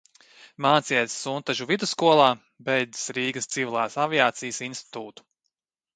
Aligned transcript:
Mācījies 0.65 1.17
Suntažu 1.25 1.67
vidusskolā, 1.73 2.31
beidzis 2.71 3.13
Rīgas 3.19 3.49
Civilās 3.57 3.99
aviācijas 4.07 4.63
institūtu. 4.73 5.29